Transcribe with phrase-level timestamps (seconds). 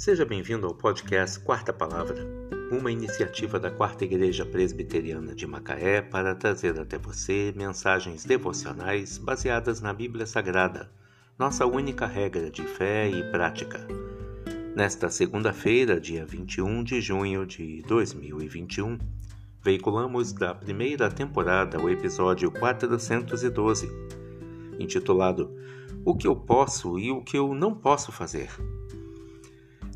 [0.00, 2.26] Seja bem-vindo ao podcast Quarta Palavra,
[2.72, 9.82] uma iniciativa da Quarta Igreja Presbiteriana de Macaé para trazer até você mensagens devocionais baseadas
[9.82, 10.90] na Bíblia Sagrada,
[11.38, 13.86] nossa única regra de fé e prática.
[14.74, 18.96] Nesta segunda-feira, dia 21 de junho de 2021,
[19.62, 23.92] veiculamos da primeira temporada o episódio 412,
[24.78, 25.54] intitulado
[26.06, 28.48] O que eu posso e o que eu não posso fazer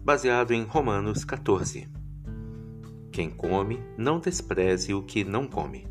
[0.05, 1.89] baseado em Romanos 14.
[3.11, 5.89] Quem come, não despreze o que não come,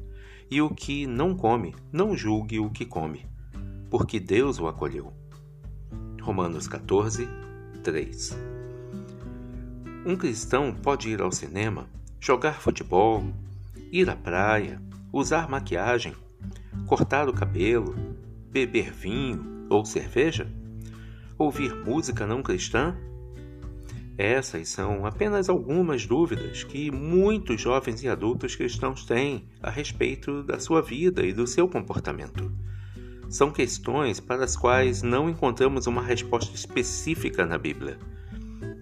[0.52, 3.26] e o que não come, não julgue o que come,
[3.90, 5.12] porque Deus o acolheu.
[6.22, 7.28] Romanos 14,
[7.82, 8.38] 3.
[10.06, 13.26] Um cristão pode ir ao cinema, jogar futebol,
[13.92, 14.80] ir à praia,
[15.12, 16.14] usar maquiagem,
[16.86, 17.96] cortar o cabelo,
[18.52, 20.48] beber vinho ou cerveja,
[21.36, 22.96] ouvir música não cristã
[24.18, 30.60] essas são apenas algumas dúvidas que muitos jovens e adultos cristãos têm a respeito da
[30.60, 32.52] sua vida e do seu comportamento.
[33.28, 37.98] São questões para as quais não encontramos uma resposta específica na Bíblia.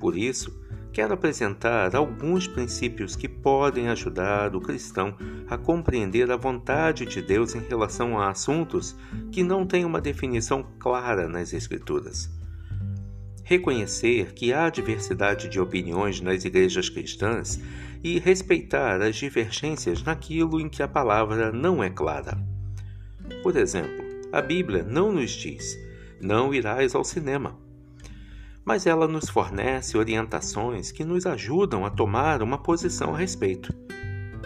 [0.02, 0.54] Por isso,
[0.92, 5.16] quero apresentar alguns princípios que podem ajudar o cristão
[5.50, 8.98] a compreender a vontade de Deus em relação a assuntos
[9.32, 12.41] que não têm uma definição clara nas Escrituras
[13.52, 17.60] reconhecer que há diversidade de opiniões nas igrejas cristãs
[18.02, 22.38] e respeitar as divergências naquilo em que a palavra não é clara.
[23.44, 25.78] Por exemplo, a Bíblia não nos diz:
[26.22, 27.60] não irás ao cinema.
[28.64, 33.74] Mas ela nos fornece orientações que nos ajudam a tomar uma posição a respeito.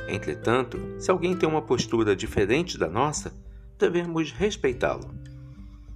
[0.07, 3.31] Entretanto, se alguém tem uma postura diferente da nossa,
[3.77, 5.13] devemos respeitá-lo,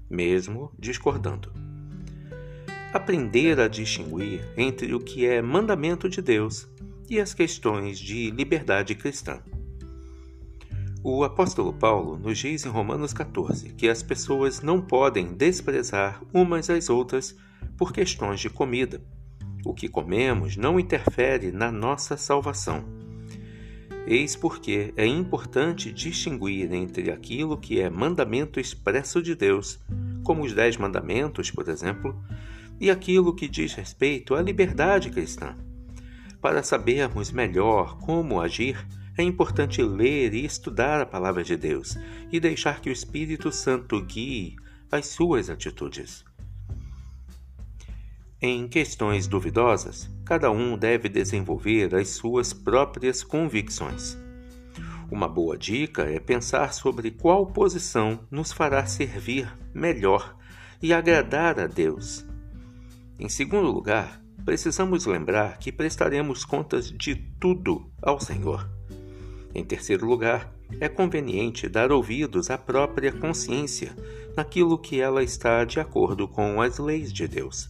[0.09, 1.68] mesmo discordando
[2.91, 6.67] aprender a distinguir entre o que é mandamento de Deus
[7.07, 9.41] e as questões de liberdade cristã.
[11.03, 16.69] O apóstolo Paulo nos diz em Romanos 14 que as pessoas não podem desprezar umas
[16.69, 17.37] às outras
[17.77, 19.01] por questões de comida.
[19.63, 22.83] O que comemos não interfere na nossa salvação.
[24.07, 29.79] Eis porque é importante distinguir entre aquilo que é mandamento expresso de Deus,
[30.23, 32.19] como os Dez Mandamentos, por exemplo,
[32.79, 35.55] e aquilo que diz respeito à liberdade cristã.
[36.41, 41.97] Para sabermos melhor como agir, é importante ler e estudar a palavra de Deus
[42.31, 44.55] e deixar que o Espírito Santo guie
[44.89, 46.23] as suas atitudes.
[48.41, 54.17] Em questões duvidosas, cada um deve desenvolver as suas próprias convicções.
[55.11, 60.37] Uma boa dica é pensar sobre qual posição nos fará servir melhor
[60.81, 62.28] e agradar a Deus
[63.19, 68.69] em segundo lugar, precisamos lembrar que prestaremos contas de tudo ao Senhor.
[69.53, 73.93] Em terceiro lugar, é conveniente dar ouvidos à própria consciência
[74.37, 77.69] naquilo que ela está de acordo com as leis de Deus.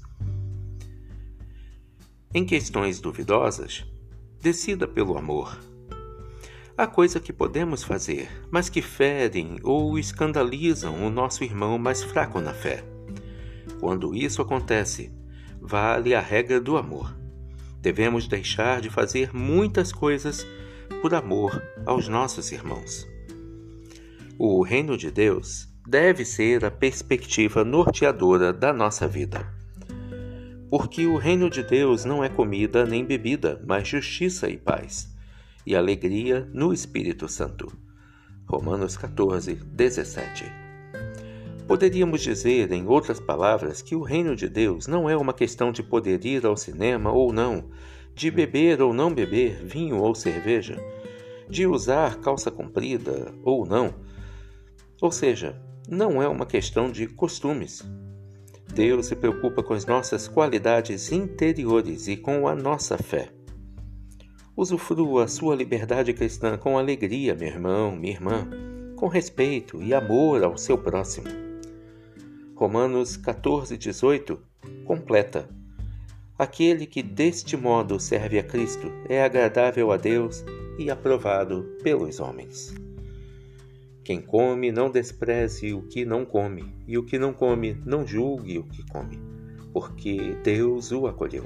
[2.32, 3.84] Em questões duvidosas,
[4.40, 5.58] decida pelo amor.
[6.78, 12.40] Há coisa que podemos fazer, mas que ferem ou escandalizam o nosso irmão mais fraco
[12.40, 12.86] na fé.
[13.80, 15.12] Quando isso acontece,
[15.62, 17.16] vale a regra do amor.
[17.82, 20.46] Devemos deixar de fazer muitas coisas
[21.02, 23.08] por amor aos nossos irmãos.
[24.38, 29.48] O reino de Deus deve ser a perspectiva norteadora da nossa vida.
[30.70, 35.16] Porque o reino de Deus não é comida nem bebida, mas justiça e paz,
[35.66, 37.72] e alegria no Espírito Santo.
[38.46, 40.59] Romanos 14, 17.
[41.70, 45.84] Poderíamos dizer, em outras palavras, que o reino de Deus não é uma questão de
[45.84, 47.70] poder ir ao cinema ou não,
[48.16, 50.84] de beber ou não beber vinho ou cerveja,
[51.48, 53.94] de usar calça comprida ou não.
[55.00, 57.88] Ou seja, não é uma questão de costumes.
[58.74, 63.30] Deus se preocupa com as nossas qualidades interiores e com a nossa fé.
[64.58, 68.50] Usufrua a sua liberdade cristã com alegria, meu irmão, minha irmã,
[68.96, 71.49] com respeito e amor ao seu próximo.
[72.60, 74.38] Romanos 14, 18
[74.84, 75.48] completa:
[76.38, 80.44] Aquele que deste modo serve a Cristo é agradável a Deus
[80.78, 82.76] e aprovado pelos homens.
[84.04, 88.60] Quem come, não despreze o que não come, e o que não come, não julgue
[88.60, 89.18] o que come,
[89.72, 91.46] porque Deus o acolheu.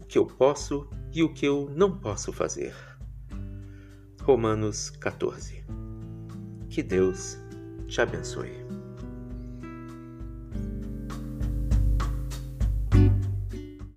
[0.00, 2.74] O que eu posso e o que eu não posso fazer.
[4.22, 5.64] Romanos 14.
[6.68, 7.38] Que Deus
[7.86, 8.59] te abençoe.